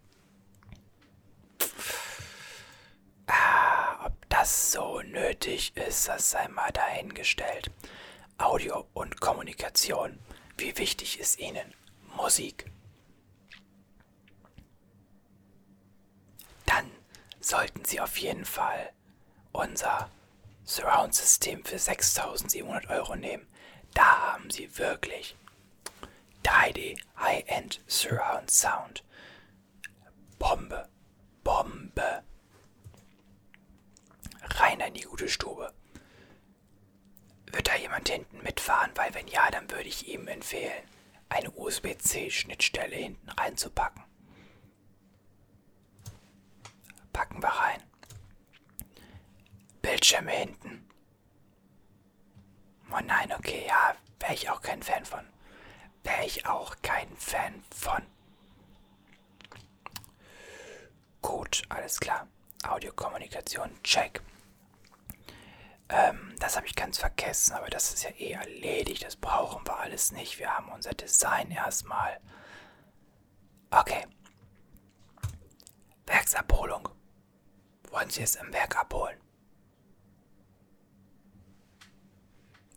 Ah, 3.26 4.06
ob 4.06 4.14
das 4.30 4.72
so 4.72 5.02
nötig 5.02 5.76
ist, 5.76 6.08
das 6.08 6.30
sei 6.30 6.48
mal 6.48 6.70
dahingestellt. 6.72 7.70
Audio 8.38 8.86
und 8.94 9.20
Kommunikation. 9.20 10.18
Wie 10.56 10.78
wichtig 10.78 11.20
ist 11.20 11.38
Ihnen 11.38 11.74
Musik? 12.16 12.70
Dann 16.64 16.90
sollten 17.38 17.84
Sie 17.84 18.00
auf 18.00 18.16
jeden 18.16 18.46
Fall 18.46 18.94
unser 19.52 20.10
Surround-System 20.64 21.66
für 21.66 21.78
6700 21.78 22.88
Euro 22.88 23.14
nehmen. 23.14 23.46
Da 23.94 24.32
haben 24.32 24.50
Sie 24.50 24.78
wirklich 24.78 25.36
3D 26.44 26.98
High-End 27.18 27.80
Surround 27.86 28.50
Sound. 28.50 29.04
Bombe, 30.38 30.88
Bombe. 31.44 32.22
Rein 34.42 34.80
in 34.80 34.94
die 34.94 35.02
gute 35.02 35.28
Stube. 35.28 35.72
Wird 37.46 37.68
da 37.68 37.76
jemand 37.76 38.08
hinten 38.08 38.42
mitfahren? 38.42 38.90
Weil 38.94 39.14
wenn 39.14 39.28
ja, 39.28 39.50
dann 39.50 39.70
würde 39.70 39.88
ich 39.88 40.08
ihm 40.08 40.26
empfehlen, 40.26 40.82
eine 41.28 41.50
USB-C-Schnittstelle 41.50 42.96
hinten 42.96 43.28
reinzupacken. 43.30 44.02
Packen 47.12 47.42
wir 47.42 47.48
rein. 47.48 47.82
Bildschirme 49.82 50.30
hinten. 50.30 50.88
Oh 52.92 53.00
nein, 53.04 53.32
okay, 53.32 53.64
ja, 53.66 53.94
wäre 54.20 54.34
ich 54.34 54.50
auch 54.50 54.60
kein 54.60 54.82
Fan 54.82 55.04
von. 55.04 55.26
Wäre 56.02 56.24
ich 56.26 56.46
auch 56.46 56.76
kein 56.82 57.16
Fan 57.16 57.64
von. 57.74 58.02
Gut, 61.22 61.62
alles 61.68 62.00
klar. 62.00 62.26
Audiokommunikation, 62.64 63.70
check. 63.82 64.20
Ähm, 65.88 66.34
das 66.38 66.56
habe 66.56 66.66
ich 66.66 66.74
ganz 66.74 66.98
vergessen, 66.98 67.54
aber 67.54 67.68
das 67.68 67.92
ist 67.92 68.02
ja 68.04 68.10
eh 68.10 68.32
erledigt. 68.32 69.04
Das 69.04 69.16
brauchen 69.16 69.66
wir 69.66 69.78
alles 69.78 70.12
nicht. 70.12 70.38
Wir 70.38 70.54
haben 70.54 70.70
unser 70.70 70.92
Design 70.92 71.50
erstmal. 71.50 72.18
Okay. 73.70 74.06
Werksabholung. 76.06 76.88
Wollen 77.90 78.10
Sie 78.10 78.22
es 78.22 78.36
im 78.36 78.52
Werk 78.52 78.76
abholen? 78.76 79.18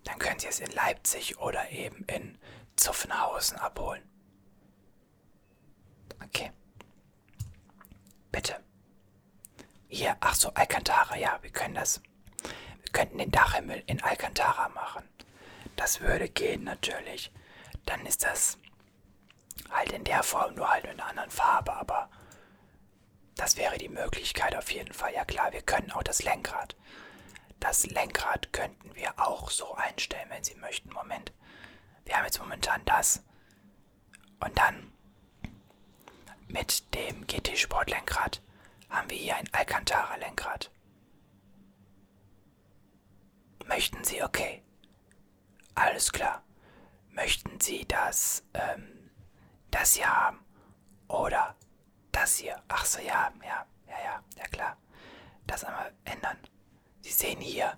Dann 0.05 0.19
können 0.19 0.39
Sie 0.39 0.47
es 0.47 0.59
in 0.59 0.71
Leipzig 0.71 1.37
oder 1.39 1.69
eben 1.71 2.05
in 2.05 2.37
Zuffenhausen 2.77 3.57
abholen. 3.57 4.03
Okay. 6.23 6.51
Bitte. 8.31 8.63
Hier, 9.87 10.15
ach 10.19 10.35
so, 10.35 10.49
Alcantara, 10.53 11.17
ja, 11.17 11.39
wir 11.41 11.51
können 11.51 11.75
das. 11.75 12.01
Wir 12.81 12.91
könnten 12.91 13.17
den 13.17 13.31
Dachhimmel 13.31 13.83
in 13.87 14.01
Alcantara 14.01 14.69
machen. 14.69 15.03
Das 15.75 16.01
würde 16.01 16.29
gehen 16.29 16.63
natürlich. 16.63 17.31
Dann 17.85 18.05
ist 18.05 18.23
das 18.23 18.57
halt 19.71 19.91
in 19.91 20.03
der 20.03 20.23
Form, 20.23 20.55
nur 20.55 20.69
halt 20.69 20.85
in 20.85 20.91
einer 20.91 21.07
anderen 21.07 21.29
Farbe, 21.29 21.73
aber 21.73 22.09
das 23.35 23.57
wäre 23.57 23.77
die 23.77 23.89
Möglichkeit 23.89 24.55
auf 24.55 24.71
jeden 24.71 24.93
Fall. 24.93 25.13
Ja 25.13 25.25
klar, 25.25 25.51
wir 25.51 25.61
können 25.61 25.91
auch 25.91 26.03
das 26.03 26.23
Lenkrad. 26.23 26.75
Das 27.59 27.85
Lenkrad 27.87 28.53
könnten 28.53 28.93
wir 28.95 29.13
auch 29.19 29.49
so 29.49 29.73
einstellen, 29.75 30.29
wenn 30.29 30.43
Sie 30.43 30.55
möchten. 30.55 30.91
Moment. 30.93 31.31
Wir 32.05 32.17
haben 32.17 32.25
jetzt 32.25 32.39
momentan 32.39 32.83
das. 32.85 33.23
Und 34.39 34.57
dann 34.57 34.91
mit 36.47 36.93
dem 36.93 37.25
GT 37.27 37.57
Sport 37.57 37.89
Lenkrad 37.89 38.41
haben 38.89 39.09
wir 39.09 39.17
hier 39.17 39.35
ein 39.35 39.49
Alcantara 39.53 40.15
Lenkrad. 40.17 40.71
Möchten 43.65 44.03
Sie, 44.03 44.23
okay. 44.23 44.63
Alles 45.73 46.11
klar. 46.11 46.43
Möchten 47.09 47.59
Sie 47.59 47.85
das, 47.85 48.43
ähm, 48.53 49.11
das 49.71 49.95
hier 49.95 50.07
haben? 50.09 50.39
Oder 51.07 51.55
das 52.11 52.37
hier? 52.37 52.61
Ach 52.67 52.85
so, 52.85 52.99
ja, 52.99 53.31
ja, 53.41 53.65
ja, 53.87 53.97
ja, 54.03 54.23
ja 54.37 54.43
klar. 54.47 54.77
Das 55.47 55.63
einmal 55.63 55.93
ändern. 56.05 56.37
Sie 57.05 57.11
sehen 57.11 57.39
hier 57.39 57.77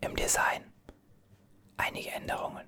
im 0.00 0.16
Design 0.16 0.72
einige 1.76 2.10
Änderungen. 2.10 2.66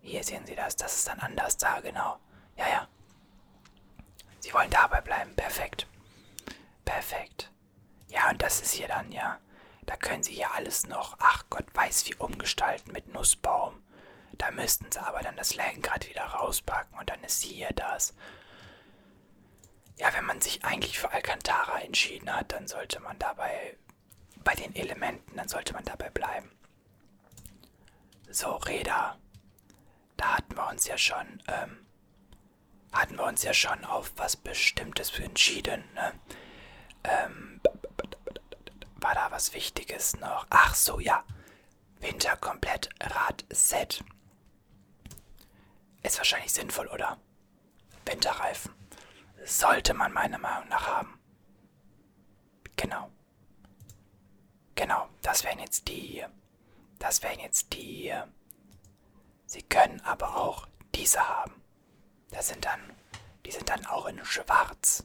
Hier 0.00 0.24
sehen 0.24 0.44
Sie 0.46 0.56
das, 0.56 0.74
das 0.74 0.96
ist 0.96 1.06
dann 1.06 1.20
anders 1.20 1.56
da, 1.56 1.78
genau. 1.78 2.18
Ja, 2.56 2.68
ja. 2.68 2.88
Sie 4.40 4.52
wollen 4.52 4.70
dabei 4.70 5.00
bleiben, 5.00 5.36
perfekt. 5.36 5.86
Perfekt. 6.84 7.52
Ja, 8.08 8.30
und 8.30 8.42
das 8.42 8.62
ist 8.62 8.72
hier 8.72 8.88
dann, 8.88 9.12
ja. 9.12 9.38
Da 9.86 9.96
können 9.96 10.24
Sie 10.24 10.34
hier 10.34 10.52
alles 10.52 10.88
noch, 10.88 11.16
ach 11.20 11.44
Gott 11.50 11.72
weiß 11.72 12.06
wie 12.06 12.16
umgestalten 12.16 12.90
mit 12.90 13.14
Nussbaum. 13.14 13.80
Da 14.32 14.50
müssten 14.50 14.90
Sie 14.90 15.00
aber 15.00 15.20
dann 15.20 15.36
das 15.36 15.54
Lenkrad 15.54 16.08
wieder 16.08 16.24
rauspacken 16.24 16.98
und 16.98 17.08
dann 17.08 17.22
ist 17.22 17.44
hier 17.44 17.68
das. 17.76 18.12
Ja, 20.00 20.14
wenn 20.14 20.24
man 20.24 20.40
sich 20.40 20.64
eigentlich 20.64 20.98
für 20.98 21.10
Alcantara 21.12 21.80
entschieden 21.80 22.34
hat, 22.34 22.52
dann 22.52 22.66
sollte 22.66 23.00
man 23.00 23.18
dabei 23.18 23.76
bei 24.42 24.54
den 24.54 24.74
Elementen, 24.74 25.36
dann 25.36 25.46
sollte 25.46 25.74
man 25.74 25.84
dabei 25.84 26.08
bleiben. 26.08 26.50
So, 28.30 28.52
Räder. 28.56 29.18
Da 30.16 30.38
hatten 30.38 30.56
wir 30.56 30.68
uns 30.68 30.86
ja 30.86 30.96
schon, 30.96 31.42
ähm, 31.48 31.86
hatten 32.92 33.16
wir 33.16 33.24
uns 33.24 33.42
ja 33.42 33.52
schon 33.52 33.84
auf 33.84 34.12
was 34.16 34.36
Bestimmtes 34.36 35.18
entschieden, 35.18 35.84
ne? 35.94 36.14
Ähm, 37.04 37.60
war 39.02 39.14
da 39.14 39.30
was 39.30 39.52
Wichtiges 39.52 40.16
noch? 40.16 40.46
Ach 40.48 40.74
so, 40.74 40.98
ja. 40.98 41.24
Winter 41.98 42.38
komplett 42.38 42.88
Rad-Set. 43.02 44.02
Ist 46.02 46.16
wahrscheinlich 46.16 46.54
sinnvoll, 46.54 46.86
oder? 46.86 47.18
Winterreifen. 48.06 48.79
Sollte 49.44 49.94
man 49.94 50.12
meiner 50.12 50.38
Meinung 50.38 50.68
nach 50.68 50.86
haben. 50.86 51.18
Genau. 52.76 53.10
Genau, 54.74 55.08
das 55.22 55.44
wären 55.44 55.58
jetzt 55.58 55.88
die 55.88 56.00
hier. 56.00 56.30
Das 56.98 57.22
wären 57.22 57.40
jetzt 57.40 57.72
die 57.72 57.82
hier. 57.82 58.28
Sie 59.46 59.62
können 59.62 60.00
aber 60.02 60.36
auch 60.36 60.66
diese 60.94 61.20
haben. 61.20 61.62
Das 62.30 62.48
sind 62.48 62.64
dann, 62.64 62.80
die 63.44 63.50
sind 63.50 63.68
dann 63.68 63.84
auch 63.86 64.06
in 64.06 64.24
schwarz. 64.24 65.04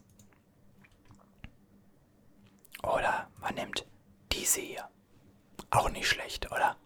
Oder 2.84 3.30
man 3.40 3.56
nimmt 3.56 3.86
diese 4.32 4.62
hier. 4.62 4.90
Auch 5.72 5.90
nicht 5.90 6.08
schlecht, 6.08 6.52
oder? 6.52 6.78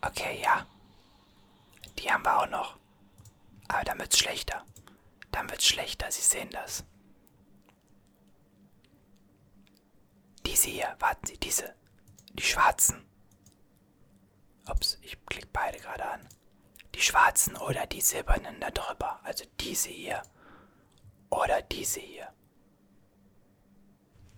Okay, 0.00 0.40
ja. 0.42 0.66
Die 1.98 2.10
haben 2.10 2.24
wir 2.24 2.38
auch 2.38 2.48
noch. 2.48 2.76
Aber 3.68 3.98
wird's 3.98 4.18
schlechter. 4.18 4.64
Dann 5.32 5.50
wird's 5.50 5.66
schlechter, 5.66 6.10
Sie 6.12 6.22
sehen 6.22 6.50
das. 6.50 6.84
Diese 10.46 10.68
hier, 10.68 10.94
warten 11.00 11.26
Sie, 11.26 11.38
diese. 11.38 11.74
Die 12.34 12.42
schwarzen. 12.42 13.04
Ups, 14.68 14.98
ich 15.02 15.18
klicke 15.26 15.48
beide 15.52 15.78
gerade 15.78 16.04
an. 16.04 16.28
Die 16.94 17.00
schwarzen 17.00 17.56
oder 17.56 17.86
die 17.86 18.00
silbernen 18.00 18.60
da 18.60 18.70
drüber. 18.70 19.20
Also 19.24 19.44
diese 19.60 19.88
hier. 19.88 20.22
Oder 21.30 21.62
diese 21.62 22.00
hier. 22.00 22.28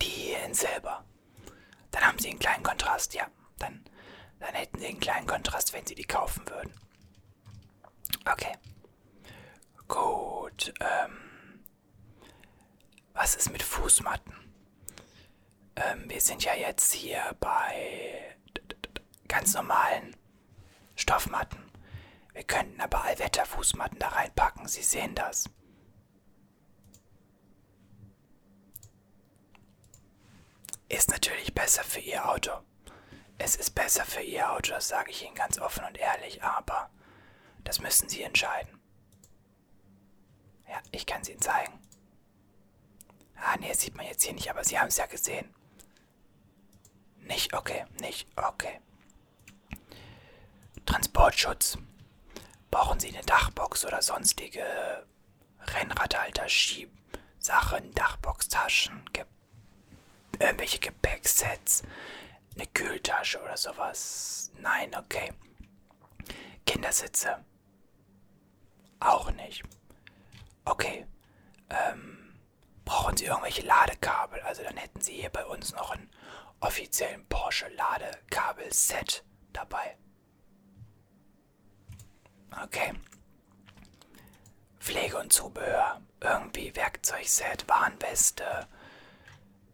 Die 0.01 0.07
hier 0.07 0.45
in 0.45 0.55
Silber. 0.55 1.05
Dann 1.91 2.07
haben 2.07 2.19
sie 2.19 2.31
einen 2.31 2.39
kleinen 2.39 2.63
Kontrast, 2.63 3.15
ja. 3.15 3.27
Dann, 3.59 3.85
dann 4.39 4.55
hätten 4.55 4.79
sie 4.79 4.87
einen 4.87 5.01
kleinen 5.01 5.27
Kontrast, 5.27 5.73
wenn 5.73 5.87
sie 5.87 5.95
die 5.95 6.05
kaufen 6.05 6.49
würden. 6.49 6.73
Okay. 8.31 8.57
Gut. 9.89 10.73
Ähm, 10.81 11.65
was 13.13 13.35
ist 13.35 13.51
mit 13.51 13.63
Fußmatten? 13.63 14.35
Ähm, 15.77 16.09
wir 16.09 16.21
sind 16.21 16.45
ja 16.45 16.55
jetzt 16.55 16.93
hier 16.93 17.37
bei 17.41 18.37
ganz 19.29 19.55
normalen 19.55 20.17
Stoffmatten. 20.97 21.59
Wir 22.33 22.45
könnten 22.45 22.81
aber 22.81 23.05
Allwetterfußmatten 23.05 23.99
da 23.99 24.09
reinpacken. 24.09 24.67
Sie 24.67 24.83
sehen 24.83 25.15
das. 25.15 25.49
Ist 30.89 31.11
natürlich 31.11 31.55
besser 31.55 31.83
für 31.83 32.01
Ihr 32.01 32.29
Auto. 32.29 32.53
Es 33.39 33.57
ist 33.57 33.75
besser 33.75 34.05
für 34.05 34.23
Ihr 34.23 34.53
Auto, 34.53 34.71
das 34.71 34.89
sage 34.89 35.11
ich 35.11 35.25
Ihnen 35.25 35.35
ganz 35.35 35.59
offen 35.59 35.85
und 35.85 35.99
ehrlich, 35.99 36.43
aber 36.43 36.91
das 37.65 37.81
müssen 37.81 38.09
Sie 38.09 38.23
entscheiden. 38.23 38.74
Ja, 40.69 40.81
ich 40.91 41.07
kann 41.07 41.23
es 41.23 41.29
Ihnen 41.29 41.41
zeigen. 41.41 41.79
Ah, 43.37 43.57
nee, 43.59 43.73
sieht 43.75 43.97
man 43.97 44.07
jetzt 44.07 44.25
hier 44.25 44.33
nicht, 44.33 44.51
aber 44.51 44.65
Sie 44.65 44.79
haben 44.79 44.89
es 44.89 44.97
ja 44.97 45.07
gesehen. 45.07 45.55
Nicht, 47.19 47.55
okay, 47.55 47.85
nicht, 48.01 48.29
okay. 48.37 48.81
Transportschutz. 50.87 51.79
Brauchen 52.71 53.01
Sie 53.01 53.09
eine 53.09 53.25
Dachbox 53.25 53.85
oder 53.85 54.03
sonstige 54.03 55.07
Rennradhalter, 55.61 56.49
Schiebsachen, 56.49 57.93
Dachboxtaschen, 57.95 59.05
Ge 59.13 59.25
irgendwelche 60.41 60.81
Gepäcksets, 60.81 61.85
eine 62.55 62.67
Kühltasche 62.67 63.41
oder 63.41 63.57
sowas? 63.57 64.51
Nein, 64.61 64.95
okay. 64.97 65.33
Kindersitze. 66.67 67.45
Auch 69.01 69.31
nicht. 69.33 69.63
Okay. 70.65 71.07
Ähm, 71.71 72.39
brauchen 72.85 73.17
Sie 73.17 73.25
irgendwelche 73.27 73.63
Ladekabel? 73.63 74.41
Also 74.43 74.63
dann 74.63 74.77
hätten 74.77 75.01
Sie 75.01 75.15
hier 75.15 75.31
bei 75.31 75.45
uns 75.45 75.73
noch 75.73 75.91
einen 75.91 76.11
offiziellen 76.61 77.27
Porsche 77.27 77.69
Ladekabel-Set 77.69 79.25
dabei. 79.53 79.97
Okay. 82.63 82.93
Pflege 84.79 85.19
und 85.19 85.33
Zubehör. 85.33 86.01
Irgendwie 86.21 86.75
Werkzeugset, 86.75 87.69
Warnweste, 87.69 88.67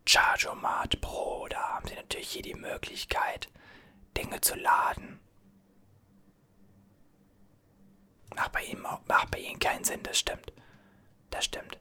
Chargeomat 0.06 1.00
Pro. 1.00 1.46
Da 1.48 1.74
haben 1.74 1.88
Sie 1.88 1.94
natürlich 1.94 2.30
hier 2.30 2.42
die 2.42 2.54
Möglichkeit, 2.54 3.48
Dinge 4.16 4.40
zu 4.40 4.56
laden. 4.56 5.20
Macht 8.34 8.52
bei 8.52 8.64
Ihnen, 8.64 8.82
macht 8.82 9.30
bei 9.30 9.38
Ihnen 9.38 9.58
keinen 9.58 9.84
Sinn, 9.84 10.02
das 10.02 10.18
stimmt. 10.18 10.52
Das 11.30 11.44
stimmt. 11.44 11.78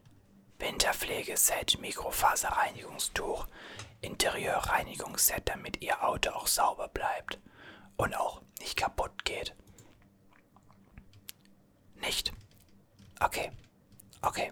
Winterpflegeset, 0.60 1.80
Mikrofaserreinigungstuch, 1.80 3.48
Interieurreinigungsset, 4.02 5.48
damit 5.48 5.82
Ihr 5.82 6.04
Auto 6.04 6.32
auch 6.32 6.48
sauber 6.48 6.88
bleibt 6.88 7.40
und 7.98 8.16
auch 8.16 8.42
nicht 8.60 8.78
kaputt 8.78 9.26
geht. 9.26 9.56
Nicht? 11.96 12.34
Okay. 13.20 13.52
Okay. 14.22 14.52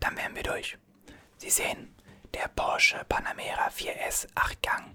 Dann 0.00 0.16
wären 0.16 0.34
wir 0.34 0.42
durch. 0.42 0.78
Sie 1.38 1.50
sehen, 1.50 1.94
der 2.32 2.48
Porsche 2.48 3.04
Panamera 3.08 3.68
4S 3.68 4.28
8-Gang, 4.34 4.94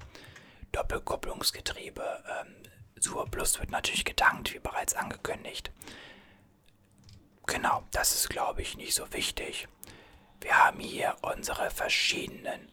Doppelkupplungsgetriebe, 0.71 2.23
ähm, 2.41 2.55
Sur 3.01 3.29
Plus 3.29 3.59
wird 3.59 3.71
natürlich 3.71 4.03
getankt, 4.03 4.53
wie 4.53 4.59
bereits 4.59 4.93
angekündigt. 4.93 5.71
Genau, 7.49 7.83
das 7.89 8.13
ist 8.13 8.29
glaube 8.29 8.61
ich 8.61 8.77
nicht 8.77 8.93
so 8.93 9.11
wichtig. 9.11 9.67
Wir 10.39 10.55
haben 10.55 10.79
hier 10.79 11.15
unsere 11.23 11.71
verschiedenen 11.71 12.71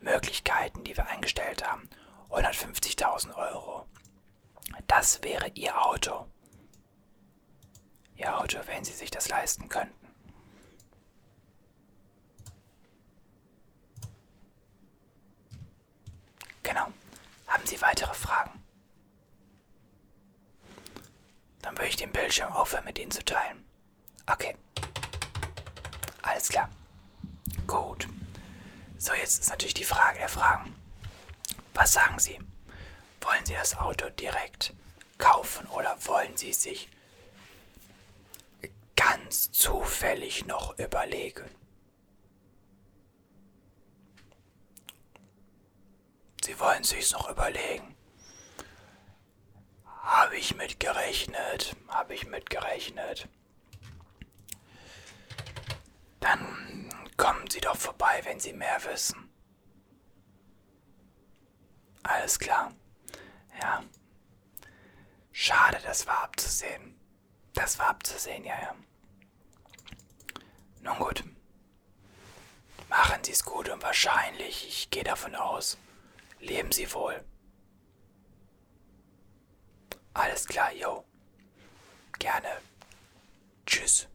Möglichkeiten, 0.00 0.84
die 0.84 0.96
wir 0.96 1.08
eingestellt 1.08 1.66
haben. 1.66 1.90
150.000 2.30 3.34
Euro. 3.34 3.84
Das 4.86 5.24
wäre 5.24 5.48
Ihr 5.54 5.84
Auto. 5.84 6.26
Ihr 8.14 8.38
Auto, 8.38 8.58
wenn 8.66 8.84
Sie 8.84 8.92
sich 8.92 9.10
das 9.10 9.28
leisten 9.28 9.68
könnten. 9.68 10.06
Genau. 16.62 16.86
Haben 17.48 17.66
Sie 17.66 17.80
weitere 17.82 18.14
Fragen? 18.14 18.62
Dann 21.62 21.76
würde 21.76 21.88
ich 21.88 21.96
den 21.96 22.12
Bildschirm 22.12 22.52
aufhören, 22.52 22.84
mit 22.84 23.00
Ihnen 23.00 23.10
zu 23.10 23.24
teilen. 23.24 23.65
Okay. 24.26 24.56
Alles 26.22 26.48
klar. 26.48 26.68
Gut. 27.66 28.08
So, 28.98 29.12
jetzt 29.14 29.40
ist 29.40 29.50
natürlich 29.50 29.74
die 29.74 29.84
Frage 29.84 30.18
der 30.18 30.28
Fragen. 30.28 30.74
Was 31.74 31.92
sagen 31.92 32.18
Sie? 32.18 32.38
Wollen 33.20 33.44
Sie 33.44 33.54
das 33.54 33.76
Auto 33.76 34.08
direkt 34.10 34.72
kaufen 35.18 35.66
oder 35.68 35.96
wollen 36.06 36.36
Sie 36.36 36.52
sich 36.52 36.88
ganz 38.96 39.52
zufällig 39.52 40.46
noch 40.46 40.78
überlegen? 40.78 41.48
Sie 46.44 46.58
wollen 46.60 46.84
sich's 46.84 47.12
noch 47.12 47.28
überlegen. 47.28 47.96
Habe 50.02 50.36
ich 50.36 50.54
mitgerechnet, 50.54 51.74
habe 51.88 52.14
ich 52.14 52.26
mitgerechnet. 52.26 53.28
Dann 56.20 56.88
kommen 57.26 57.50
Sie 57.50 57.60
doch 57.60 57.76
vorbei, 57.76 58.20
wenn 58.22 58.38
Sie 58.38 58.52
mehr 58.52 58.84
wissen. 58.84 59.28
Alles 62.04 62.38
klar. 62.38 62.72
Ja. 63.60 63.82
Schade, 65.32 65.80
das 65.82 66.06
war 66.06 66.22
abzusehen. 66.22 66.96
Das 67.52 67.80
war 67.80 67.88
abzusehen, 67.88 68.44
ja, 68.44 68.54
ja. 68.60 68.76
Nun 70.82 70.98
gut. 70.98 71.24
Machen 72.88 73.24
Sie 73.24 73.32
es 73.32 73.44
gut 73.44 73.68
und 73.70 73.82
wahrscheinlich, 73.82 74.68
ich 74.68 74.90
gehe 74.90 75.02
davon 75.02 75.34
aus, 75.34 75.78
leben 76.38 76.70
Sie 76.70 76.92
wohl. 76.92 77.24
Alles 80.14 80.46
klar, 80.46 80.72
yo. 80.72 81.04
Gerne. 82.20 82.60
Tschüss. 83.66 84.06